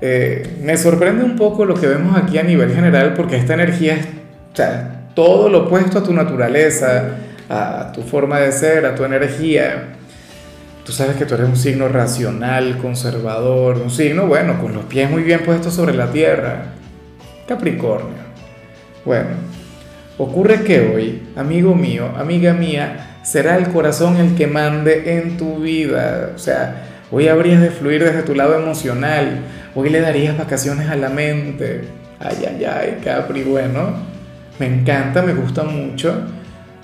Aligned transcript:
eh, 0.00 0.58
me 0.62 0.76
sorprende 0.76 1.24
un 1.24 1.36
poco 1.36 1.64
lo 1.64 1.74
que 1.74 1.86
vemos 1.86 2.16
aquí 2.16 2.38
a 2.38 2.42
nivel 2.42 2.72
general 2.72 3.14
porque 3.14 3.36
esta 3.36 3.54
energía 3.54 3.94
es 3.94 4.06
todo 5.14 5.48
lo 5.48 5.66
opuesto 5.66 5.98
a 5.98 6.02
tu 6.02 6.12
naturaleza, 6.12 7.16
a 7.48 7.92
tu 7.92 8.02
forma 8.02 8.38
de 8.40 8.52
ser, 8.52 8.86
a 8.86 8.94
tu 8.94 9.04
energía. 9.04 9.94
Tú 10.84 10.92
sabes 10.92 11.16
que 11.16 11.26
tú 11.26 11.34
eres 11.34 11.48
un 11.48 11.56
signo 11.56 11.88
racional, 11.88 12.78
conservador, 12.78 13.78
un 13.78 13.90
signo, 13.90 14.26
bueno, 14.26 14.60
con 14.60 14.72
los 14.72 14.84
pies 14.84 15.10
muy 15.10 15.22
bien 15.22 15.40
puestos 15.44 15.74
sobre 15.74 15.94
la 15.94 16.10
tierra. 16.10 16.62
Capricornio. 17.46 18.28
Bueno, 19.04 19.30
ocurre 20.18 20.62
que 20.62 20.92
hoy, 20.94 21.22
amigo 21.36 21.74
mío, 21.74 22.10
amiga 22.16 22.52
mía, 22.52 23.18
será 23.22 23.56
el 23.56 23.68
corazón 23.68 24.16
el 24.16 24.34
que 24.34 24.46
mande 24.46 25.18
en 25.18 25.36
tu 25.36 25.58
vida. 25.58 26.30
O 26.34 26.38
sea, 26.38 26.84
hoy 27.10 27.28
habrías 27.28 27.60
de 27.60 27.70
fluir 27.70 28.02
desde 28.02 28.22
tu 28.22 28.34
lado 28.34 28.54
emocional 28.56 29.40
Hoy 29.74 29.90
le 29.90 30.00
darías 30.00 30.36
vacaciones 30.36 30.88
a 30.88 30.96
la 30.96 31.08
mente. 31.08 31.82
Ay, 32.18 32.36
ay, 32.48 32.64
ay, 32.64 32.98
Capri, 33.04 33.42
bueno, 33.42 33.94
me 34.58 34.66
encanta, 34.66 35.22
me 35.22 35.34
gusta 35.34 35.62
mucho. 35.62 36.22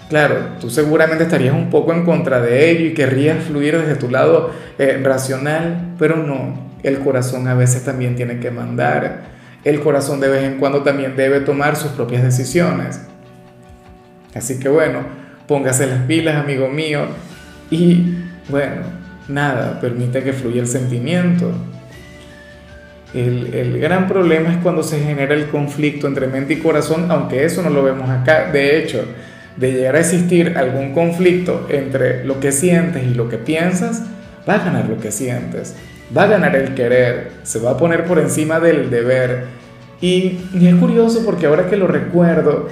Claro, 0.09 0.37
tú 0.61 0.71
seguramente 0.71 1.25
estarías 1.25 1.55
un 1.55 1.71
poco 1.71 1.93
en 1.93 2.05
contra 2.05 2.41
de 2.41 2.71
ello 2.71 2.87
y 2.87 2.95
querrías 2.95 3.43
fluir 3.43 3.79
desde 3.79 3.97
tu 3.97 4.11
lado 4.11 4.51
eh, 4.79 5.01
racional, 5.03 5.95
pero 5.99 6.17
no, 6.17 6.71
el 6.83 6.99
corazón 7.01 7.49
a 7.49 7.55
veces 7.55 7.85
también 7.85 8.15
tiene 8.15 8.39
que 8.39 8.51
mandar. 8.51 9.35
El 9.65 9.81
corazón 9.81 10.21
de 10.21 10.29
vez 10.29 10.45
en 10.45 10.59
cuando 10.59 10.83
también 10.83 11.17
debe 11.17 11.41
tomar 11.41 11.77
sus 11.77 11.93
propias 11.93 12.23
decisiones. 12.23 13.01
Así 14.35 14.61
que 14.61 14.69
bueno, 14.69 15.01
póngase 15.47 15.87
las 15.87 16.01
pilas, 16.01 16.37
amigo 16.37 16.69
mío, 16.69 17.07
y 17.71 18.15
bueno, 18.48 18.83
nada, 19.29 19.81
permite 19.81 20.23
que 20.23 20.33
fluya 20.33 20.61
el 20.61 20.69
sentimiento. 20.69 21.51
El, 23.15 23.79
gran 23.79 24.09
problema 24.09 24.51
es 24.51 24.57
cuando 24.59 24.83
se 24.83 24.98
genera 24.98 25.34
el 25.34 25.47
conflicto 25.47 26.09
entre 26.09 26.27
mente 26.27 26.55
y 26.55 26.57
corazón, 26.57 27.07
aunque 27.11 27.45
eso 27.45 27.62
no 27.62 27.70
lo 27.70 27.84
vemos 27.84 28.11
acá. 28.11 28.51
De 28.51 28.79
hecho, 28.79 29.05
de 29.57 29.73
llegar 29.73 29.95
a 29.95 30.01
existir 30.01 30.59
algún 30.59 30.93
conflicto 30.93 31.69
entre 31.70 32.25
lo 32.25 32.41
que 32.41 32.51
sientes 32.51 33.05
y 33.05 33.15
lo 33.15 33.29
que 33.29 33.39
piensas, 33.39 34.03
va 34.48 34.55
a 34.55 34.65
ganar 34.65 34.89
lo 34.89 34.98
que 34.98 35.12
sientes, 35.12 35.77
va 36.17 36.25
a 36.25 36.27
ganar 36.27 36.57
el 36.57 36.75
querer, 36.75 37.31
se 37.45 37.61
va 37.61 37.73
a 37.73 37.77
poner 37.77 38.05
por 38.05 38.19
encima 38.19 38.59
del 38.59 38.91
deber. 38.91 39.45
Y, 40.01 40.41
y 40.53 40.67
es 40.67 40.75
curioso 40.75 41.25
porque 41.25 41.47
ahora 41.47 41.69
que 41.69 41.77
lo 41.77 41.87
recuerdo, 41.87 42.69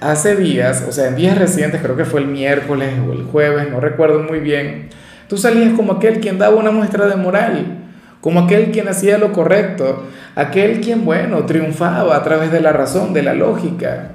hace 0.00 0.36
días, 0.36 0.86
o 0.88 0.92
sea, 0.92 1.08
en 1.08 1.16
días 1.16 1.36
recientes, 1.36 1.82
creo 1.82 1.96
que 1.96 2.06
fue 2.06 2.20
el 2.20 2.28
miércoles 2.28 2.94
o 3.06 3.12
el 3.12 3.24
jueves, 3.24 3.70
no 3.70 3.78
recuerdo 3.78 4.22
muy 4.22 4.40
bien, 4.40 4.88
tú 5.28 5.36
salías 5.36 5.74
como 5.74 5.92
aquel 5.92 6.18
quien 6.20 6.38
daba 6.38 6.56
una 6.56 6.70
muestra 6.70 7.06
de 7.06 7.16
moral 7.16 7.81
como 8.22 8.38
aquel 8.38 8.70
quien 8.70 8.86
hacía 8.88 9.18
lo 9.18 9.32
correcto, 9.32 10.04
aquel 10.36 10.80
quien, 10.80 11.04
bueno, 11.04 11.44
triunfaba 11.44 12.16
a 12.16 12.22
través 12.22 12.52
de 12.52 12.60
la 12.60 12.72
razón, 12.72 13.12
de 13.12 13.22
la 13.22 13.34
lógica, 13.34 14.12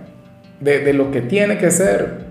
de, 0.61 0.93
lo 0.93 1.11
que 1.11 1.21
tiene 1.21 1.57
que 1.57 1.69
ser. 1.69 2.27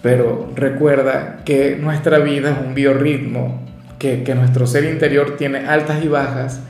Pero 0.00 0.52
recuerda 0.54 1.40
que 1.44 1.76
nuestra 1.80 2.20
vida 2.20 2.52
es 2.52 2.64
un 2.64 2.74
biorritmo, 2.74 3.60
que, 3.98 4.22
nuestro 4.36 4.68
ser 4.68 4.84
interior 4.84 5.36
tiene 5.36 5.66
altas 5.66 6.02
y 6.04 6.06
bajas, 6.06 6.60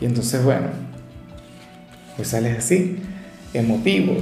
y 0.00 0.06
entonces, 0.06 0.42
bueno, 0.42 0.68
pues 2.16 2.28
sales 2.28 2.56
así, 2.56 2.98
emotivo, 3.52 4.16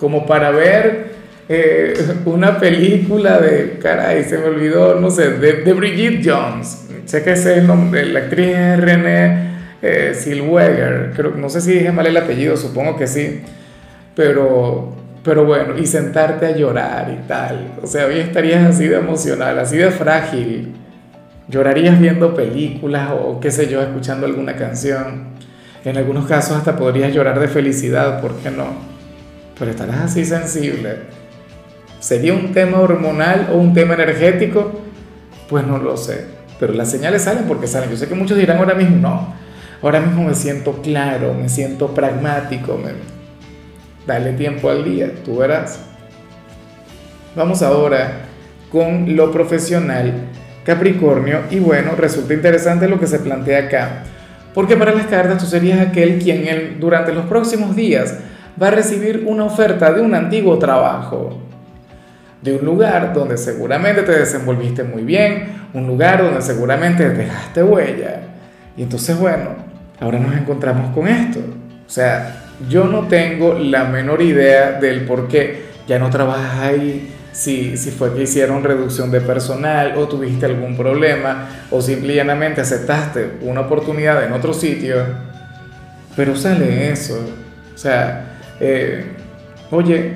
como 0.00 0.26
para 0.26 0.50
ver 0.50 1.12
eh, 1.48 1.94
una 2.24 2.58
película 2.58 3.38
de, 3.38 3.78
caray, 3.80 4.24
se 4.24 4.38
me 4.38 4.46
olvidó, 4.46 4.98
no 4.98 5.12
sé, 5.12 5.30
de, 5.30 5.62
de 5.62 5.72
Brigitte 5.74 6.28
Jones, 6.28 6.81
sé 7.04 7.22
que 7.22 7.32
es 7.32 7.46
el 7.46 7.66
nombre, 7.66 8.06
la 8.06 8.20
actriz 8.20 8.48
es 8.48 8.80
René 8.80 9.52
eh, 9.82 10.12
Zellweger, 10.14 11.12
creo, 11.14 11.32
no 11.32 11.48
sé 11.48 11.60
si 11.60 11.72
dije 11.72 11.92
mal 11.92 12.06
el 12.06 12.16
apellido, 12.16 12.56
supongo 12.56 12.96
que 12.96 13.06
sí, 13.06 13.40
pero, 14.14 14.94
pero 15.24 15.44
bueno, 15.44 15.76
y 15.76 15.86
sentarte 15.86 16.46
a 16.46 16.56
llorar 16.56 17.10
y 17.10 17.26
tal, 17.26 17.74
o 17.82 17.86
sea, 17.86 18.06
hoy 18.06 18.20
estarías 18.20 18.64
así 18.64 18.86
de 18.86 18.96
emocional, 18.96 19.58
así 19.58 19.76
de 19.76 19.90
frágil, 19.90 20.72
llorarías 21.48 21.98
viendo 21.98 22.34
películas 22.34 23.10
o 23.12 23.40
qué 23.40 23.50
sé 23.50 23.68
yo, 23.68 23.82
escuchando 23.82 24.26
alguna 24.26 24.54
canción, 24.56 25.32
en 25.84 25.96
algunos 25.96 26.26
casos 26.26 26.56
hasta 26.56 26.76
podrías 26.76 27.12
llorar 27.12 27.40
de 27.40 27.48
felicidad, 27.48 28.20
¿por 28.20 28.36
qué 28.36 28.50
no? 28.52 28.92
Pero 29.58 29.72
estarás 29.72 30.02
así 30.02 30.24
sensible. 30.24 30.96
¿Sería 31.98 32.34
un 32.34 32.52
tema 32.52 32.78
hormonal 32.78 33.48
o 33.52 33.56
un 33.56 33.74
tema 33.74 33.94
energético? 33.94 34.80
Pues 35.48 35.66
no 35.66 35.78
lo 35.78 35.96
sé 35.96 36.41
pero 36.58 36.72
las 36.72 36.90
señales 36.90 37.22
salen 37.22 37.44
porque 37.44 37.66
salen. 37.66 37.90
Yo 37.90 37.96
sé 37.96 38.08
que 38.08 38.14
muchos 38.14 38.36
dirán 38.36 38.58
ahora 38.58 38.74
mismo, 38.74 38.96
no, 38.96 39.34
ahora 39.82 40.00
mismo 40.00 40.24
me 40.24 40.34
siento 40.34 40.80
claro, 40.82 41.34
me 41.34 41.48
siento 41.48 41.88
pragmático, 41.94 42.78
dale 44.06 44.32
tiempo 44.32 44.70
al 44.70 44.84
día, 44.84 45.12
tú 45.24 45.38
verás. 45.38 45.80
Vamos 47.34 47.62
ahora 47.62 48.26
con 48.70 49.16
lo 49.16 49.30
profesional, 49.30 50.12
Capricornio, 50.64 51.40
y 51.50 51.58
bueno, 51.58 51.92
resulta 51.96 52.34
interesante 52.34 52.88
lo 52.88 53.00
que 53.00 53.06
se 53.06 53.18
plantea 53.18 53.66
acá, 53.66 54.04
porque 54.54 54.76
para 54.76 54.92
las 54.92 55.06
cartas 55.06 55.38
tú 55.38 55.46
serías 55.46 55.80
aquel 55.80 56.18
quien 56.18 56.78
durante 56.78 57.12
los 57.12 57.26
próximos 57.26 57.74
días 57.74 58.14
va 58.60 58.68
a 58.68 58.72
recibir 58.72 59.24
una 59.26 59.44
oferta 59.44 59.92
de 59.92 60.00
un 60.00 60.14
antiguo 60.14 60.58
trabajo 60.58 61.38
de 62.42 62.56
un 62.56 62.64
lugar 62.64 63.12
donde 63.14 63.38
seguramente 63.38 64.02
te 64.02 64.12
desenvolviste 64.12 64.82
muy 64.82 65.02
bien, 65.02 65.61
un 65.74 65.86
lugar 65.86 66.22
donde 66.22 66.42
seguramente 66.42 67.08
dejaste 67.08 67.62
huella. 67.62 68.20
Y 68.76 68.82
entonces, 68.82 69.18
bueno, 69.18 69.50
ahora 70.00 70.18
nos 70.18 70.34
encontramos 70.36 70.94
con 70.94 71.08
esto. 71.08 71.40
O 71.86 71.90
sea, 71.90 72.44
yo 72.68 72.84
no 72.84 73.08
tengo 73.08 73.54
la 73.54 73.84
menor 73.84 74.22
idea 74.22 74.72
del 74.72 75.04
por 75.04 75.28
qué 75.28 75.66
ya 75.86 75.98
no 75.98 76.10
trabajas 76.10 76.60
ahí, 76.60 77.12
si, 77.32 77.76
si 77.76 77.90
fue 77.90 78.14
que 78.14 78.22
hicieron 78.22 78.62
reducción 78.62 79.10
de 79.10 79.20
personal 79.20 79.94
o 79.96 80.06
tuviste 80.06 80.46
algún 80.46 80.76
problema 80.76 81.48
o 81.70 81.80
simplemente 81.80 82.60
aceptaste 82.60 83.38
una 83.40 83.62
oportunidad 83.62 84.22
en 84.24 84.32
otro 84.32 84.52
sitio. 84.52 84.96
Pero 86.14 86.36
sale 86.36 86.90
eso. 86.90 87.18
O 87.74 87.78
sea, 87.78 88.38
eh, 88.60 89.06
oye, 89.70 90.12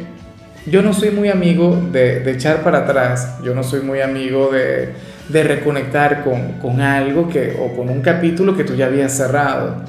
yo 0.66 0.82
no 0.82 0.92
soy 0.92 1.10
muy 1.10 1.30
amigo 1.30 1.80
de, 1.90 2.28
echar 2.30 2.62
para 2.62 2.78
atrás, 2.78 3.38
yo 3.42 3.54
no 3.54 3.62
soy 3.62 3.80
muy 3.80 4.00
amigo 4.00 4.50
de, 4.52 4.92
reconectar 5.30 6.24
con, 6.24 6.80
algo 6.80 7.28
que, 7.28 7.56
o 7.60 7.76
con 7.76 7.88
un 7.88 8.00
capítulo 8.00 8.56
que 8.56 8.64
tú 8.64 8.74
ya 8.74 8.86
habías 8.86 9.12
cerrado. 9.16 9.82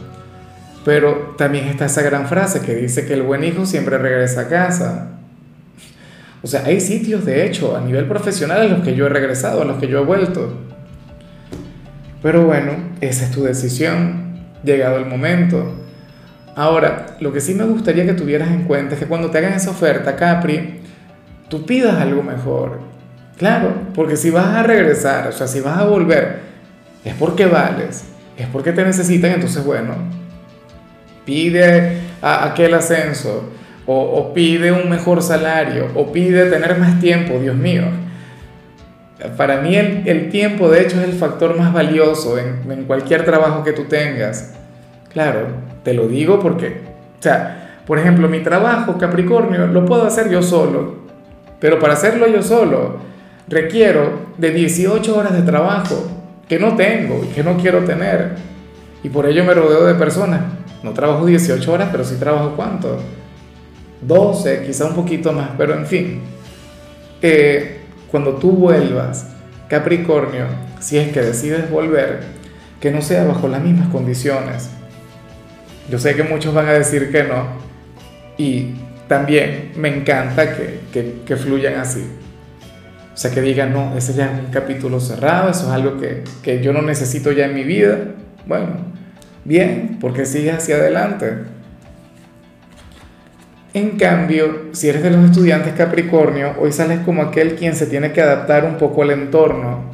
Pero 0.84 1.36
también 1.38 1.66
está 1.66 1.86
esa 1.86 2.02
gran 2.02 2.28
frase 2.28 2.62
que 2.62 2.76
dice 2.76 3.06
que 3.06 3.14
el 3.14 3.24
buen 3.24 3.44
hijo 3.44 3.66
siempre 3.66 3.98
regresa 3.98 4.42
a 4.42 4.48
casa. 4.48 5.08
O 6.42 6.48
sea, 6.48 6.64
hay 6.66 6.80
sitios, 6.80 7.26
de 7.26 7.46
hecho, 7.46 7.76
a 7.76 7.82
nivel 7.82 8.06
profesional 8.06 8.64
en 8.64 8.72
los 8.72 8.82
que 8.82 8.96
yo 8.96 9.06
he 9.06 9.10
regresado, 9.10 9.62
a 9.62 9.66
los 9.66 9.78
que 9.78 9.88
yo 9.88 10.00
he 10.02 10.06
vuelto. 10.06 10.54
Pero 12.22 12.46
bueno, 12.46 12.72
esa 13.02 13.26
es 13.26 13.32
tu 13.32 13.44
decisión, 13.44 14.38
llegado 14.64 14.98
el 14.98 15.06
momento. 15.06 15.74
Ahora, 16.56 17.18
lo 17.20 17.32
que 17.32 17.42
sí 17.42 17.54
me 17.54 17.66
gustaría 17.66 18.06
que 18.06 18.14
tuvieras 18.14 18.50
en 18.50 18.64
cuenta 18.64 18.96
es 18.96 19.00
que 19.00 19.08
cuando 19.08 19.30
te 19.30 19.38
hagan 19.38 19.54
esa 19.54 19.72
oferta, 19.72 20.16
Capri, 20.16 20.80
tú 21.50 21.66
pidas 21.66 21.96
algo 22.02 22.24
mejor. 22.24 22.80
Claro, 23.38 23.72
porque 23.94 24.18
si 24.18 24.32
vas 24.32 24.56
a 24.56 24.64
regresar, 24.64 25.28
o 25.28 25.32
sea, 25.32 25.48
si 25.48 25.62
vas 25.62 25.78
a 25.78 25.86
volver, 25.86 26.40
es 27.06 27.14
porque 27.14 27.46
vales, 27.46 28.06
es 28.36 28.48
porque 28.48 28.72
te 28.72 28.84
necesitan, 28.84 29.32
entonces 29.32 29.64
bueno, 29.64 29.94
pide 31.24 32.00
aquel 32.22 32.74
ascenso, 32.74 33.52
o, 33.86 34.34
pide 34.34 34.72
un 34.72 34.90
mejor 34.90 35.22
salario, 35.22 35.88
o 35.96 36.12
pide 36.12 36.50
tener 36.50 36.78
más 36.78 37.00
tiempo, 37.00 37.40
Dios 37.40 37.56
mío. 37.56 37.84
Para 39.38 39.62
mí 39.62 39.76
el, 39.76 40.30
tiempo, 40.30 40.70
de 40.70 40.82
hecho, 40.82 41.00
es 41.00 41.08
el 41.08 41.14
factor 41.14 41.58
más 41.58 41.72
valioso 41.72 42.38
en, 42.38 42.70
en 42.70 42.84
cualquier 42.84 43.24
trabajo 43.24 43.64
que 43.64 43.72
tú 43.72 43.84
tengas. 43.84 44.56
Claro, 45.14 45.48
te 45.84 45.94
lo 45.94 46.08
digo 46.08 46.40
porque, 46.40 46.82
o 47.20 47.24
sea, 47.24 47.82
por 47.86 47.98
ejemplo, 47.98 48.28
mi 48.28 48.42
trabajo, 48.42 48.98
Capricornio, 48.98 49.68
lo 49.68 49.86
puedo 49.86 50.06
hacer 50.06 50.30
yo 50.30 50.42
solo, 50.42 50.96
pero 51.62 51.80
para 51.80 51.94
hacerlo 51.94 52.28
yo 52.28 52.42
solo 52.42 53.08
requiero 53.48 54.28
de 54.38 54.52
18 54.52 55.18
horas 55.18 55.34
de 55.34 55.42
trabajo 55.42 56.08
que 56.48 56.60
no 56.60 56.76
tengo 56.76 57.24
y 57.24 57.34
que 57.34 57.44
no 57.44 57.58
quiero 57.58 57.84
tener. 57.84 58.36
Y 59.04 59.10
por 59.10 59.26
ello 59.26 59.44
me 59.44 59.54
rodeo 59.54 59.86
de 59.86 59.96
personas. 59.96 60.42
No 60.84 60.92
trabajo 60.92 61.26
18 61.26 61.72
horas, 61.72 61.90
pero 61.92 62.04
sí 62.04 62.16
trabajo 62.16 62.54
cuánto? 62.56 63.00
12, 64.02 64.64
quizá 64.66 64.86
un 64.86 64.96
poquito 64.96 65.34
más, 65.34 65.50
pero 65.58 65.74
en 65.74 65.86
fin. 65.86 66.22
Eh, 67.22 67.82
cuando 68.10 68.34
tú 68.36 68.52
vuelvas, 68.52 69.28
Capricornio, 69.68 70.46
si 70.80 70.98
es 70.98 71.12
que 71.12 71.22
decides 71.22 71.70
volver, 71.70 72.22
que 72.80 72.92
no 72.92 73.02
sea 73.02 73.26
bajo 73.26 73.48
las 73.48 73.62
mismas 73.62 73.90
condiciones. 73.90 74.70
Yo 75.90 75.98
sé 76.00 76.16
que 76.16 76.24
muchos 76.24 76.54
van 76.54 76.68
a 76.68 76.74
decir 76.74 77.12
que 77.12 77.24
no, 77.24 77.48
y 78.38 78.76
también 79.08 79.72
me 79.76 79.88
encanta 79.90 80.56
que, 80.56 80.82
que, 80.94 81.22
que 81.26 81.36
fluyan 81.36 81.76
así. 81.76 82.06
O 83.18 83.20
sea, 83.20 83.32
que 83.32 83.42
digan, 83.42 83.74
no, 83.74 83.98
ese 83.98 84.14
ya 84.14 84.26
es 84.26 84.46
un 84.46 84.52
capítulo 84.52 85.00
cerrado, 85.00 85.50
eso 85.50 85.66
es 85.66 85.74
algo 85.74 86.00
que, 86.00 86.24
que 86.44 86.62
yo 86.62 86.72
no 86.72 86.84
necesito 86.84 87.32
ya 87.32 87.46
en 87.46 87.56
mi 87.56 87.64
vida. 87.64 87.98
Bueno, 88.46 88.68
bien, 89.44 89.98
porque 90.00 90.24
sigue 90.24 90.52
hacia 90.52 90.76
adelante. 90.76 91.34
En 93.74 93.98
cambio, 93.98 94.68
si 94.74 94.90
eres 94.90 95.02
de 95.02 95.10
los 95.10 95.26
estudiantes 95.26 95.74
Capricornio, 95.74 96.54
hoy 96.60 96.72
sales 96.72 97.00
como 97.00 97.24
aquel 97.24 97.56
quien 97.56 97.76
se 97.76 97.88
tiene 97.88 98.12
que 98.12 98.22
adaptar 98.22 98.66
un 98.66 98.78
poco 98.78 99.02
al 99.02 99.10
entorno. 99.10 99.92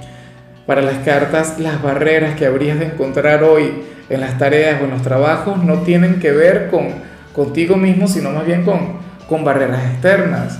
Para 0.65 0.81
las 0.81 0.97
cartas, 1.05 1.59
las 1.59 1.81
barreras 1.81 2.35
que 2.35 2.45
habrías 2.45 2.77
de 2.77 2.87
encontrar 2.87 3.45
hoy 3.45 3.71
en 4.09 4.19
las 4.19 4.37
tareas 4.37 4.81
o 4.81 4.83
en 4.83 4.91
los 4.91 5.01
trabajos 5.01 5.63
no 5.63 5.83
tienen 5.83 6.19
que 6.19 6.33
ver 6.33 6.67
con 6.69 6.89
contigo 7.33 7.77
mismo, 7.77 8.09
sino 8.09 8.31
más 8.31 8.45
bien 8.45 8.65
con, 8.65 8.97
con 9.29 9.45
barreras 9.45 9.81
externas. 9.93 10.59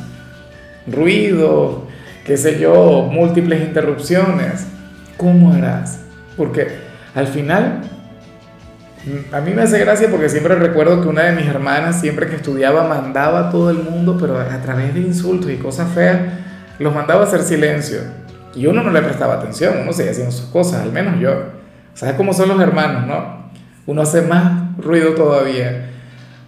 Ruido, 0.88 1.83
qué 2.26 2.38
sé 2.38 2.60
yo, 2.60 3.10
múltiples 3.12 3.62
interrupciones. 3.62 4.68
¿Cómo 5.18 5.54
harás? 5.54 6.00
Porque 6.38 6.68
al 7.14 7.28
final, 7.28 7.82
a 9.32 9.42
mí 9.42 9.52
me 9.54 9.64
hace 9.64 9.80
gracia 9.80 10.10
porque 10.10 10.30
siempre 10.30 10.56
recuerdo 10.56 11.02
que 11.02 11.08
una 11.08 11.24
de 11.24 11.34
mis 11.34 11.46
hermanas, 11.46 12.00
siempre 12.00 12.28
que 12.28 12.38
estudiaba, 12.38 12.88
mandaba 12.88 13.48
a 13.48 13.50
todo 13.52 13.70
el 13.70 13.78
mundo, 13.78 14.18
pero 14.20 14.40
a 14.40 14.62
través 14.62 14.94
de 14.94 15.02
insultos 15.02 15.52
y 15.52 15.58
cosas 15.58 15.92
feas, 15.94 16.20
los 16.80 16.94
mandaba 16.94 17.22
a 17.22 17.26
hacer 17.26 17.42
silencio. 17.42 18.00
Y 18.56 18.68
uno 18.68 18.84
no 18.84 18.92
le 18.92 19.02
prestaba 19.02 19.36
atención, 19.36 19.80
uno 19.82 19.94
seguía 19.94 20.12
haciendo 20.12 20.32
sus 20.32 20.48
cosas, 20.48 20.82
al 20.82 20.92
menos 20.92 21.20
yo. 21.20 21.32
¿Sabes 21.94 22.16
cómo 22.16 22.34
son 22.34 22.50
los 22.50 22.60
hermanos, 22.60 23.06
no? 23.08 23.52
Uno 23.86 24.02
hace 24.02 24.22
más 24.22 24.78
ruido 24.78 25.14
todavía. 25.14 25.90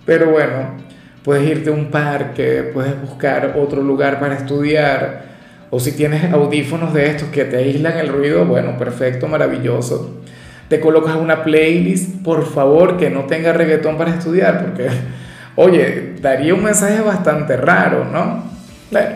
Pero 0.06 0.32
bueno, 0.32 0.78
puedes 1.24 1.48
irte 1.50 1.70
a 1.70 1.74
un 1.74 1.92
parque, 1.92 2.70
puedes 2.74 3.00
buscar 3.02 3.56
otro 3.58 3.82
lugar 3.82 4.20
para 4.20 4.36
estudiar, 4.36 5.35
o 5.76 5.80
si 5.82 5.92
tienes 5.92 6.32
audífonos 6.32 6.94
de 6.94 7.08
estos 7.08 7.28
que 7.28 7.44
te 7.44 7.58
aíslan 7.58 7.98
el 7.98 8.08
ruido, 8.08 8.46
bueno, 8.46 8.78
perfecto, 8.78 9.28
maravilloso. 9.28 10.22
Te 10.70 10.80
colocas 10.80 11.18
una 11.18 11.44
playlist, 11.44 12.24
por 12.24 12.46
favor, 12.46 12.96
que 12.96 13.10
no 13.10 13.26
tenga 13.26 13.52
reggaetón 13.52 13.98
para 13.98 14.12
estudiar, 14.12 14.64
porque, 14.64 14.88
oye, 15.58 16.14
daría 16.22 16.54
un 16.54 16.64
mensaje 16.64 17.02
bastante 17.02 17.58
raro, 17.58 18.06
¿no? 18.06 18.46
Bueno, 18.90 19.16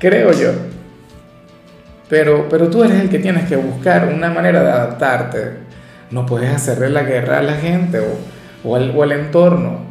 creo 0.00 0.32
yo. 0.32 0.50
Pero, 2.08 2.48
pero 2.50 2.68
tú 2.68 2.82
eres 2.82 3.02
el 3.02 3.08
que 3.08 3.20
tienes 3.20 3.48
que 3.48 3.54
buscar 3.54 4.12
una 4.12 4.28
manera 4.28 4.64
de 4.64 4.70
adaptarte. 4.72 5.52
No 6.10 6.26
puedes 6.26 6.50
hacerle 6.50 6.90
la 6.90 7.04
guerra 7.04 7.38
a 7.38 7.42
la 7.42 7.54
gente 7.54 8.00
o, 8.64 8.74
al 8.74 9.12
entorno, 9.12 9.82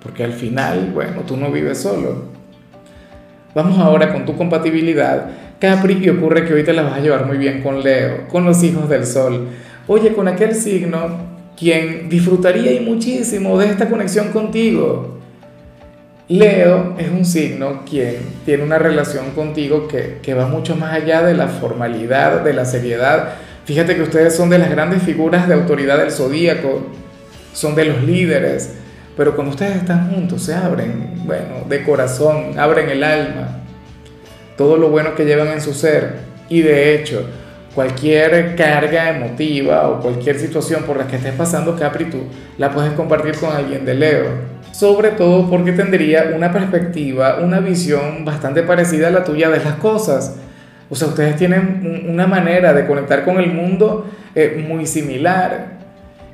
porque 0.00 0.22
al 0.22 0.32
final, 0.32 0.92
bueno, 0.94 1.22
tú 1.22 1.36
no 1.36 1.50
vives 1.50 1.78
solo. 1.78 2.27
Vamos 3.54 3.78
ahora 3.78 4.12
con 4.12 4.26
tu 4.26 4.36
compatibilidad. 4.36 5.26
Capri, 5.58 5.98
y 6.00 6.08
ocurre 6.08 6.44
que 6.44 6.54
hoy 6.54 6.64
te 6.64 6.72
la 6.72 6.82
vas 6.82 6.98
a 6.98 7.00
llevar 7.00 7.26
muy 7.26 7.38
bien 7.38 7.62
con 7.62 7.82
Leo, 7.82 8.28
con 8.28 8.44
los 8.44 8.62
hijos 8.62 8.88
del 8.88 9.06
Sol. 9.06 9.48
Oye, 9.86 10.12
con 10.12 10.28
aquel 10.28 10.54
signo, 10.54 11.28
quien 11.56 12.08
disfrutaría 12.08 12.72
y 12.72 12.80
muchísimo 12.80 13.58
de 13.58 13.66
esta 13.66 13.88
conexión 13.88 14.28
contigo. 14.28 15.18
Leo 16.28 16.94
es 16.98 17.08
un 17.08 17.24
signo 17.24 17.84
quien 17.88 18.16
tiene 18.44 18.62
una 18.62 18.78
relación 18.78 19.30
contigo 19.30 19.88
que, 19.88 20.18
que 20.22 20.34
va 20.34 20.46
mucho 20.46 20.76
más 20.76 20.92
allá 20.92 21.22
de 21.22 21.34
la 21.34 21.48
formalidad, 21.48 22.44
de 22.44 22.52
la 22.52 22.66
seriedad. 22.66 23.30
Fíjate 23.64 23.96
que 23.96 24.02
ustedes 24.02 24.36
son 24.36 24.50
de 24.50 24.58
las 24.58 24.70
grandes 24.70 25.02
figuras 25.02 25.48
de 25.48 25.54
autoridad 25.54 25.98
del 25.98 26.12
zodíaco, 26.12 26.86
son 27.54 27.74
de 27.74 27.86
los 27.86 28.02
líderes, 28.04 28.77
pero 29.18 29.34
cuando 29.34 29.50
ustedes 29.50 29.78
están 29.78 30.08
juntos 30.10 30.44
se 30.44 30.54
abren, 30.54 31.24
bueno, 31.24 31.64
de 31.68 31.82
corazón, 31.82 32.56
abren 32.56 32.88
el 32.88 33.02
alma, 33.02 33.48
todo 34.56 34.76
lo 34.76 34.90
bueno 34.90 35.16
que 35.16 35.24
llevan 35.24 35.48
en 35.48 35.60
su 35.60 35.74
ser. 35.74 36.18
Y 36.48 36.62
de 36.62 36.94
hecho, 36.94 37.28
cualquier 37.74 38.54
carga 38.54 39.10
emotiva 39.10 39.88
o 39.88 40.00
cualquier 40.00 40.38
situación 40.38 40.84
por 40.84 40.98
la 40.98 41.08
que 41.08 41.16
estés 41.16 41.34
pasando, 41.34 41.76
Capri, 41.76 42.04
tú 42.04 42.18
la 42.58 42.70
puedes 42.70 42.92
compartir 42.92 43.36
con 43.38 43.50
alguien 43.50 43.84
de 43.84 43.94
Leo. 43.94 44.26
Sobre 44.70 45.10
todo 45.10 45.50
porque 45.50 45.72
tendría 45.72 46.30
una 46.36 46.52
perspectiva, 46.52 47.38
una 47.42 47.58
visión 47.58 48.24
bastante 48.24 48.62
parecida 48.62 49.08
a 49.08 49.10
la 49.10 49.24
tuya 49.24 49.50
de 49.50 49.58
las 49.58 49.74
cosas. 49.74 50.36
O 50.88 50.94
sea, 50.94 51.08
ustedes 51.08 51.34
tienen 51.34 52.06
una 52.08 52.28
manera 52.28 52.72
de 52.72 52.86
conectar 52.86 53.24
con 53.24 53.38
el 53.38 53.52
mundo 53.52 54.08
eh, 54.36 54.64
muy 54.68 54.86
similar. 54.86 55.76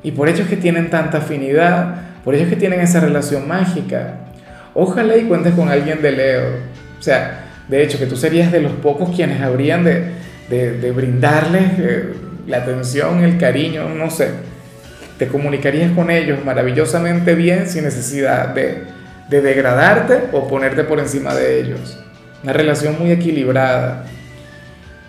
Y 0.03 0.11
por 0.11 0.29
ello 0.29 0.43
es 0.43 0.51
que 0.51 0.59
tienen 0.59 0.91
tanta 0.91 1.17
afinidad 1.17 2.13
por 2.25 2.35
ello 2.35 2.45
es 2.45 2.51
que 2.51 2.57
tienen 2.57 2.81
esa 2.81 3.01
relación 3.01 3.47
mágica. 3.47 4.15
Ojalá 4.73 5.17
y 5.17 5.25
cuentes 5.25 5.55
con 5.55 5.69
alguien 5.69 6.01
de 6.03 6.13
Leo. 6.13 6.45
O 6.99 7.03
sea, 7.03 7.45
de 7.69 7.83
hecho, 7.83 7.99
que 7.99 8.07
tú 8.07 8.17
serías 8.17 8.51
de 8.51 8.61
los 8.61 8.73
pocos 8.73 9.15
quienes 9.15 9.41
habrían 9.41 9.85
de, 9.85 10.13
de, 10.49 10.91
brindarles 10.93 11.63
eh, 11.79 12.09
la 12.47 12.59
atención, 12.59 13.23
el 13.23 13.39
cariño, 13.39 13.89
no 13.91 14.11
sé. 14.11 14.31
Te 15.19 15.29
comunicarías 15.29 15.93
con 15.93 16.11
ellos 16.11 16.45
maravillosamente 16.45 17.35
bien 17.35 17.69
sin 17.69 17.85
necesidad 17.85 18.49
de, 18.49 18.85
de 19.29 19.41
degradarte 19.41 20.25
o 20.33 20.49
ponerte 20.49 20.85
por 20.85 20.99
encima 20.99 21.35
de 21.35 21.61
ellos. 21.61 21.99
Una 22.43 22.53
relación 22.53 22.99
muy 22.99 23.13
equilibrada. 23.13 24.05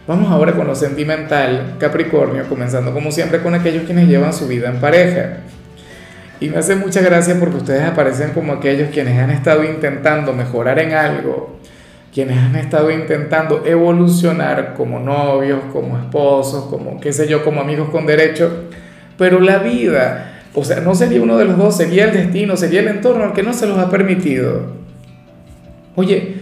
Vamos 0.08 0.32
ahora 0.32 0.54
con 0.54 0.68
lo 0.68 0.76
sentimental, 0.76 1.76
Capricornio, 1.80 2.48
comenzando 2.48 2.94
como 2.94 3.12
siempre 3.12 3.42
con 3.42 3.56
aquellos 3.56 3.84
quienes 3.86 4.08
llevan 4.08 4.34
su 4.34 4.48
vida 4.48 4.70
en 4.70 4.80
pareja. 4.80 5.38
Y 6.40 6.50
me 6.50 6.58
hace 6.58 6.76
mucha 6.76 7.02
gracia 7.02 7.38
porque 7.40 7.58
ustedes 7.58 7.84
aparecen 7.84 8.32
como 8.32 8.54
aquellos 8.54 8.90
quienes 8.90 9.18
han 9.20 9.30
estado 9.30 9.64
intentando 9.64 10.34
mejorar 10.34 10.80
en 10.80 10.94
algo, 10.94 11.60
quienes 12.14 12.38
han 12.38 12.56
estado 12.56 12.92
intentando 12.92 13.64
evolucionar 13.66 14.74
como 14.76 15.00
novios, 15.00 15.60
como 15.72 15.98
esposos, 15.98 16.66
como 16.66 17.00
qué 17.00 17.14
sé 17.14 17.28
yo, 17.28 17.44
como 17.44 17.62
amigos 17.62 17.90
con 17.90 18.06
derecho, 18.06 18.66
pero 19.18 19.40
la 19.40 19.60
vida, 19.60 20.42
o 20.54 20.64
sea, 20.64 20.82
no 20.82 20.94
sería 20.94 21.22
uno 21.22 21.38
de 21.38 21.46
los 21.46 21.58
dos, 21.58 21.78
sería 21.78 22.06
el 22.06 22.14
destino, 22.14 22.58
sería 22.58 22.82
el 22.82 22.90
entorno 22.90 23.26
el 23.26 23.34
que 23.34 23.44
no 23.44 23.54
se 23.54 23.66
los 23.66 23.78
ha 23.78 23.90
permitido. 23.90 24.74
Oye, 25.96 26.36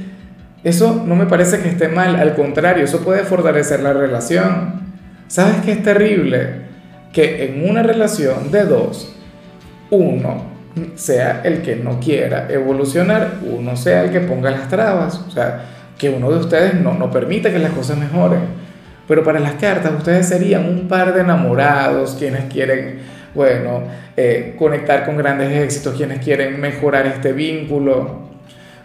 eso 0.63 1.03
no 1.05 1.15
me 1.15 1.27
parece 1.27 1.59
que 1.59 1.69
esté 1.69 1.87
mal, 1.87 2.15
al 2.15 2.35
contrario, 2.35 2.83
eso 2.83 3.01
puede 3.01 3.23
fortalecer 3.23 3.81
la 3.81 3.93
relación. 3.93 4.81
¿Sabes 5.27 5.57
qué 5.63 5.73
es 5.73 5.83
terrible? 5.83 6.63
Que 7.11 7.45
en 7.45 7.69
una 7.69 7.83
relación 7.83 8.51
de 8.51 8.63
dos, 8.65 9.13
uno 9.89 10.53
sea 10.95 11.41
el 11.43 11.61
que 11.61 11.75
no 11.75 11.99
quiera 11.99 12.47
evolucionar, 12.49 13.35
uno 13.43 13.75
sea 13.75 14.03
el 14.03 14.11
que 14.11 14.21
ponga 14.21 14.49
las 14.49 14.67
trabas, 14.67 15.23
o 15.27 15.31
sea, 15.31 15.65
que 15.97 16.09
uno 16.09 16.31
de 16.31 16.39
ustedes 16.39 16.75
no, 16.75 16.93
no 16.95 17.11
permita 17.11 17.51
que 17.51 17.59
las 17.59 17.71
cosas 17.71 17.97
mejoren. 17.97 18.41
Pero 19.07 19.23
para 19.23 19.39
las 19.39 19.53
cartas 19.53 19.91
ustedes 19.97 20.27
serían 20.27 20.65
un 20.65 20.87
par 20.87 21.13
de 21.13 21.21
enamorados 21.21 22.15
quienes 22.17 22.51
quieren, 22.51 22.99
bueno, 23.35 23.83
eh, 24.17 24.55
conectar 24.57 25.05
con 25.05 25.17
grandes 25.17 25.51
éxitos, 25.51 25.95
quienes 25.95 26.19
quieren 26.19 26.59
mejorar 26.59 27.05
este 27.05 27.33
vínculo. 27.33 28.23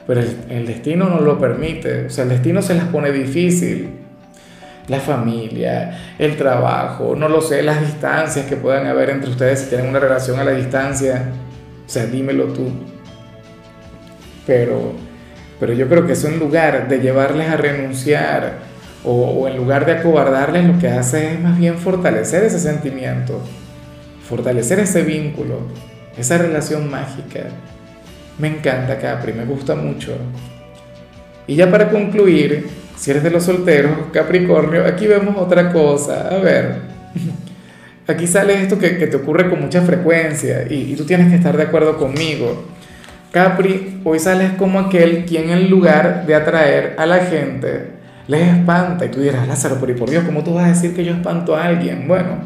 Pero 0.07 0.21
el, 0.21 0.37
el 0.51 0.67
destino 0.67 1.09
no 1.09 1.21
lo 1.21 1.39
permite, 1.39 2.07
o 2.07 2.11
sea, 2.11 2.25
el 2.25 2.31
destino 2.31 2.63
se 2.63 2.75
las 2.75 2.87
pone 2.87 3.13
difícil 3.13 3.98
la 4.89 5.01
familia, 5.01 6.15
el 6.19 6.37
trabajo, 6.37 7.15
no 7.15 7.29
lo 7.29 7.41
sé, 7.41 7.63
las 7.63 7.81
distancias 7.81 8.47
que 8.47 8.57
puedan 8.57 8.87
haber 8.87 9.11
entre 9.11 9.31
ustedes 9.31 9.61
si 9.61 9.69
tienen 9.69 9.89
una 9.89 10.01
relación 10.01 10.39
a 10.39 10.45
la 10.45 10.53
distancia. 10.53 11.31
O 11.87 11.89
sea, 11.89 12.07
dímelo 12.07 12.47
tú. 12.47 12.71
Pero, 14.47 14.95
pero 15.61 15.75
yo 15.75 15.89
creo 15.89 16.07
que 16.07 16.15
eso 16.15 16.29
en 16.29 16.39
lugar 16.39 16.89
de 16.89 17.01
llevarles 17.01 17.49
a 17.49 17.57
renunciar 17.57 18.61
o, 19.05 19.13
o 19.13 19.49
en 19.49 19.57
lugar 19.57 19.85
de 19.85 19.93
acobardarles, 19.93 20.65
lo 20.65 20.79
que 20.79 20.89
hace 20.89 21.35
es 21.35 21.41
más 21.41 21.59
bien 21.59 21.77
fortalecer 21.77 22.45
ese 22.45 22.59
sentimiento, 22.59 23.41
fortalecer 24.27 24.81
ese 24.81 25.03
vínculo, 25.03 25.61
esa 26.17 26.39
relación 26.39 26.91
mágica. 26.91 27.41
Me 28.39 28.49
encanta 28.49 28.99
Capri, 28.99 29.35
me 29.35 29.45
gusta 29.45 29.75
mucho. 29.75 30.17
Y 31.47 31.57
ya 31.57 31.71
para 31.71 31.91
concluir, 31.91 32.69
si 32.99 33.13
eres 33.13 33.23
de 33.23 33.31
los 33.31 33.45
solteros, 33.45 33.93
Capricornio, 34.13 34.85
aquí 34.85 35.07
vemos 35.07 35.37
otra 35.39 35.73
cosa. 35.73 36.29
A 36.29 36.39
ver, 36.39 36.75
aquí 38.09 38.27
sale 38.27 38.61
esto 38.61 38.77
que, 38.77 38.91
te 38.91 39.17
ocurre 39.17 39.49
con 39.49 39.61
mucha 39.61 39.83
frecuencia 39.83 40.67
y, 40.69 40.95
tú 40.97 41.05
tienes 41.05 41.29
que 41.29 41.37
estar 41.37 41.57
de 41.57 41.63
acuerdo 41.63 41.97
conmigo. 41.97 42.65
Capri, 43.31 44.01
hoy 44.05 44.19
sales 44.19 44.53
como 44.59 44.81
aquel 44.81 45.25
quien 45.27 45.51
en 45.51 45.71
lugar 45.71 46.27
de 46.27 46.35
atraer 46.35 46.97
a 46.99 47.07
la 47.07 47.19
gente, 47.19 47.91
les 48.27 48.57
espanta. 48.57 49.05
Y 49.05 49.11
tú 49.11 49.21
dirás, 49.21 49.47
Lázaro, 49.47 49.77
pero 49.81 49.93
y 49.93 49.95
por 49.95 50.11
Dios, 50.11 50.25
¿cómo 50.25 50.43
tú 50.43 50.55
vas 50.55 50.65
a 50.65 50.69
decir 50.69 50.97
que 50.97 51.05
yo 51.05 51.13
espanto 51.13 51.55
a 51.55 51.67
alguien? 51.67 52.09
Bueno, 52.09 52.39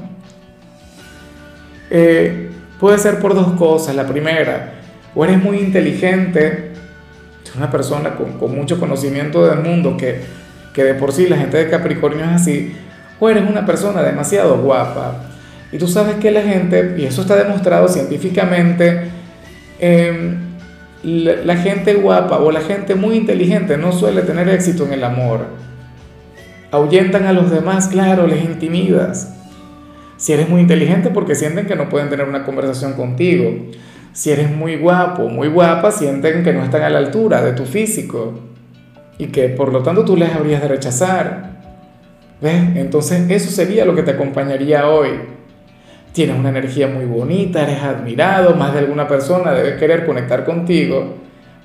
eh, 1.88 2.50
puede 2.78 2.98
ser 2.98 3.20
por 3.20 3.34
dos 3.34 3.52
cosas. 3.52 3.94
La 3.94 4.06
primera, 4.06 4.74
o 5.14 5.24
eres 5.24 5.42
muy 5.42 5.60
inteligente, 5.60 6.72
una 7.56 7.70
persona 7.70 8.16
con 8.16 8.54
mucho 8.54 8.78
conocimiento 8.78 9.46
del 9.46 9.60
mundo, 9.60 9.96
que, 9.96 10.41
que 10.72 10.84
de 10.84 10.94
por 10.94 11.12
sí 11.12 11.28
la 11.28 11.36
gente 11.36 11.58
de 11.58 11.68
Capricornio 11.68 12.24
es 12.24 12.30
así, 12.30 12.72
o 13.20 13.28
eres 13.28 13.48
una 13.48 13.66
persona 13.66 14.02
demasiado 14.02 14.58
guapa. 14.58 15.24
Y 15.70 15.78
tú 15.78 15.86
sabes 15.86 16.16
que 16.16 16.30
la 16.30 16.42
gente, 16.42 16.96
y 16.98 17.04
eso 17.04 17.22
está 17.22 17.36
demostrado 17.36 17.88
científicamente, 17.88 19.10
eh, 19.78 20.34
la, 21.02 21.56
gente 21.56 21.94
guapa 21.94 22.38
o 22.38 22.50
la 22.50 22.60
gente 22.60 22.94
muy 22.94 23.16
inteligente 23.16 23.76
no 23.76 23.92
suele 23.92 24.22
tener 24.22 24.48
éxito 24.48 24.84
en 24.84 24.92
el 24.92 25.04
amor. 25.04 25.46
Ahuyentan 26.70 27.26
a 27.26 27.32
los 27.32 27.50
demás, 27.50 27.88
claro, 27.88 28.26
les 28.26 28.44
intimidas. 28.44 29.34
Si 30.16 30.32
eres 30.32 30.48
muy 30.48 30.60
inteligente 30.60 31.10
porque 31.10 31.34
sienten 31.34 31.66
que 31.66 31.74
no 31.74 31.88
pueden 31.88 32.08
tener 32.08 32.28
una 32.28 32.44
conversación 32.44 32.92
contigo. 32.94 33.50
Si 34.12 34.30
eres 34.30 34.50
muy 34.50 34.76
guapo, 34.76 35.28
muy 35.28 35.48
guapa, 35.48 35.90
sienten 35.90 36.44
que 36.44 36.52
no 36.52 36.62
están 36.62 36.82
a 36.82 36.90
la 36.90 36.98
altura 36.98 37.42
de 37.42 37.52
tu 37.52 37.64
físico 37.64 38.51
y 39.18 39.26
que 39.26 39.48
por 39.48 39.72
lo 39.72 39.82
tanto 39.82 40.04
tú 40.04 40.16
les 40.16 40.32
habrías 40.34 40.62
de 40.62 40.68
rechazar. 40.68 41.52
¿Ves? 42.40 42.76
Entonces 42.76 43.30
eso 43.30 43.50
sería 43.50 43.84
lo 43.84 43.94
que 43.94 44.02
te 44.02 44.12
acompañaría 44.12 44.88
hoy 44.88 45.10
tienes 46.12 46.38
una 46.38 46.50
energía 46.50 46.88
muy 46.88 47.04
bonita, 47.04 47.62
eres 47.62 47.82
admirado, 47.82 48.54
más 48.54 48.72
de 48.74 48.80
alguna 48.80 49.08
persona 49.08 49.52
debe 49.52 49.76
querer 49.76 50.06
conectar 50.06 50.44
contigo, 50.44 51.16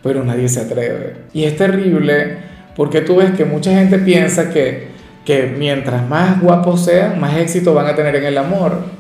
pero 0.02 0.24
nadie 0.24 0.48
se 0.48 0.62
atreve. 0.62 1.16
Y 1.34 1.44
es 1.44 1.58
terrible 1.58 2.38
porque 2.76 3.02
tú 3.02 3.18
ves 3.18 3.32
que 3.32 3.46
mucha 3.46 3.72
gente 3.72 4.00
piensa 4.00 4.50
que, 4.50 4.90
que 5.26 5.54
mientras 5.58 6.08
más 6.08 6.42
guapos 6.42 6.86
sean, 6.86 7.20
más 7.20 7.36
éxito 7.38 7.74
van 7.74 7.88
a 7.88 7.96
tener 7.96 8.16
en 8.16 8.26
el 8.26 8.38
amor. 8.38 8.98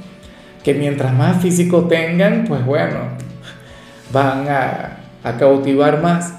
Que 0.63 0.73
mientras 0.73 1.13
más 1.13 1.41
físico 1.41 1.85
tengan, 1.85 2.43
pues 2.45 2.65
bueno, 2.65 2.97
van 4.11 4.47
a, 4.49 4.97
a 5.23 5.37
cautivar 5.37 6.01
más. 6.01 6.33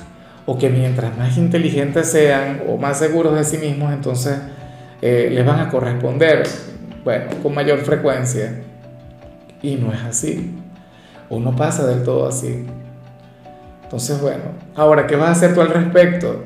O 0.50 0.56
que 0.56 0.70
mientras 0.70 1.14
más 1.18 1.36
inteligentes 1.36 2.10
sean 2.10 2.62
o 2.66 2.78
más 2.78 2.98
seguros 2.98 3.34
de 3.34 3.44
sí 3.44 3.58
mismos, 3.58 3.92
entonces 3.92 4.38
eh, 5.02 5.28
les 5.30 5.44
van 5.44 5.60
a 5.60 5.68
corresponder, 5.68 6.42
bueno, 7.04 7.26
con 7.42 7.54
mayor 7.54 7.80
frecuencia. 7.80 8.54
Y 9.60 9.74
no 9.74 9.92
es 9.92 10.00
así. 10.00 10.58
O 11.28 11.38
no 11.38 11.54
pasa 11.54 11.86
del 11.86 12.02
todo 12.02 12.26
así. 12.26 12.64
Entonces, 13.82 14.22
bueno, 14.22 14.44
ahora, 14.74 15.06
¿qué 15.06 15.16
vas 15.16 15.28
a 15.28 15.32
hacer 15.32 15.52
tú 15.52 15.60
al 15.60 15.68
respecto? 15.68 16.44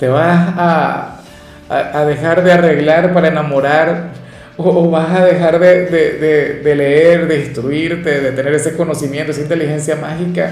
¿Te 0.00 0.08
vas 0.08 0.52
a, 0.56 1.20
a, 1.68 2.04
dejar 2.06 2.42
de 2.42 2.50
arreglar 2.50 3.14
para 3.14 3.28
enamorar? 3.28 4.08
¿O, 4.56 4.90
vas 4.90 5.08
a 5.14 5.24
dejar 5.24 5.60
de, 5.60 5.86
de, 5.86 6.60
de, 6.64 6.74
leer, 6.74 7.28
de 7.28 7.44
instruirte, 7.44 8.22
de 8.22 8.32
tener 8.32 8.52
ese 8.54 8.76
conocimiento, 8.76 9.30
esa 9.30 9.42
inteligencia 9.42 9.94
mágica 9.94 10.50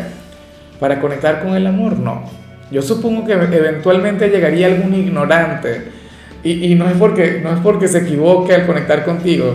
para 0.78 1.00
conectar 1.00 1.42
con 1.42 1.56
el 1.56 1.66
amor? 1.66 1.99
No. 1.99 2.48
Yo 2.70 2.82
supongo 2.82 3.25
que 3.25 3.32
eventualmente 3.32 4.28
llegaría 4.28 4.66
algún 4.66 4.94
ignorante. 4.94 5.98
Y, 6.42 6.72
y 6.72 6.75
no, 6.75 6.88
es 6.88 6.96
porque, 6.96 7.40
no 7.42 7.52
es 7.52 7.58
porque 7.60 7.88
se 7.88 7.98
equivoque 7.98 8.54
al 8.54 8.66
conectar 8.66 9.04
contigo, 9.04 9.54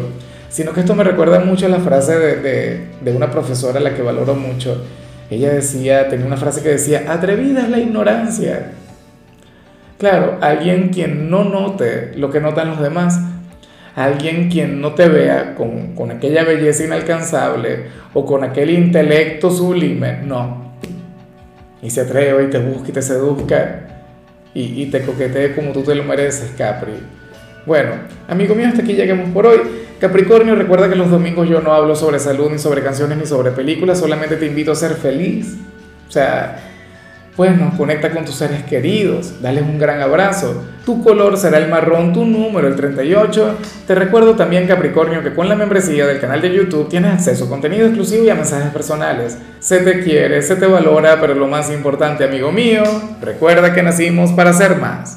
sino 0.49 0.73
que 0.73 0.81
esto 0.81 0.95
me 0.95 1.03
recuerda 1.03 1.39
mucho 1.39 1.65
a 1.65 1.69
la 1.69 1.79
frase 1.79 2.17
de, 2.17 2.87
de, 3.01 3.11
una 3.11 3.31
profesora 3.31 3.79
a 3.79 3.83
la 3.83 3.95
que 3.95 4.01
valoro 4.01 4.35
mucho. 4.35 4.83
Ella 5.29 5.53
decía, 5.53 6.09
tenía 6.09 6.25
una 6.25 6.37
frase 6.37 6.61
que 6.61 6.69
decía, 6.69 7.05
atrevida 7.07 7.61
es 7.61 7.69
la 7.69 7.79
ignorancia. 7.79 8.71
Claro, 9.97 10.37
alguien 10.41 10.89
quien 10.89 11.29
no 11.29 11.45
note 11.45 12.11
lo 12.17 12.29
que 12.29 12.41
notan 12.41 12.67
los 12.69 12.81
demás, 12.81 13.19
alguien 13.95 14.49
quien 14.49 14.81
no 14.81 14.93
te 14.93 15.07
vea 15.07 15.55
con, 15.55 15.95
con 15.95 16.11
aquella 16.11 16.43
belleza 16.43 16.83
inalcanzable 16.83 17.85
o 18.13 18.25
con 18.25 18.43
aquel 18.43 18.71
intelecto 18.71 19.49
sublime, 19.49 20.19
no. 20.23 20.62
Y 21.83 21.89
se 21.89 22.01
atreve 22.01 22.45
y 22.45 22.49
te 22.49 22.57
busca 22.57 22.89
y 22.89 22.91
te 22.93 23.01
seduzca 23.01 23.87
y, 24.53 24.81
y 24.81 24.85
te 24.87 25.01
coquetee 25.01 25.53
como 25.53 25.71
tú 25.71 25.83
te 25.83 25.93
lo 25.93 26.03
mereces, 26.03 26.51
Capri. 26.57 26.93
Bueno, 27.65 27.91
amigo 28.27 28.55
mío, 28.55 28.67
hasta 28.67 28.81
aquí 28.81 28.93
llegamos 28.93 29.29
por 29.29 29.45
hoy. 29.45 29.59
Capricornio, 29.99 30.55
recuerda 30.55 30.89
que 30.89 30.95
los 30.95 31.09
domingos 31.09 31.47
yo 31.47 31.61
no 31.61 31.73
hablo 31.73 31.95
sobre 31.95 32.19
salud, 32.19 32.49
ni 32.51 32.57
sobre 32.57 32.83
canciones, 32.83 33.17
ni 33.17 33.25
sobre 33.25 33.51
películas, 33.51 33.99
solamente 33.99 34.35
te 34.35 34.45
invito 34.45 34.71
a 34.71 34.75
ser 34.75 34.95
feliz. 34.95 35.55
O 36.07 36.11
sea, 36.11 36.72
bueno, 37.35 37.73
conecta 37.77 38.11
con 38.11 38.25
tus 38.25 38.35
seres 38.35 38.63
queridos, 38.63 39.41
dale 39.41 39.61
un 39.61 39.79
gran 39.79 40.01
abrazo. 40.01 40.63
Tu 40.85 41.03
color 41.03 41.35
será 41.37 41.57
el 41.57 41.67
marrón, 41.67 42.13
tu 42.13 42.25
número 42.25 42.67
el 42.67 42.75
38. 42.75 43.57
Te 43.87 43.95
recuerdo 43.95 44.35
también, 44.35 44.67
Capricornio, 44.67 45.23
que 45.23 45.33
con 45.33 45.49
la 45.49 45.55
membresía 45.55 46.05
del 46.05 46.19
canal 46.19 46.41
de 46.41 46.53
YouTube 46.53 46.89
tienes 46.89 47.13
acceso 47.13 47.45
a 47.45 47.49
contenido 47.49 47.87
exclusivo 47.87 48.23
y 48.23 48.29
a 48.29 48.35
mensajes 48.35 48.71
personales. 48.71 49.37
Se 49.59 49.79
te 49.79 50.03
quiere, 50.03 50.43
se 50.43 50.57
te 50.57 50.67
valora, 50.67 51.19
pero 51.19 51.33
lo 51.33 51.47
más 51.47 51.71
importante, 51.71 52.23
amigo 52.23 52.51
mío, 52.51 52.83
recuerda 53.19 53.73
que 53.73 53.81
nacimos 53.81 54.31
para 54.33 54.53
ser 54.53 54.77
más. 54.77 55.11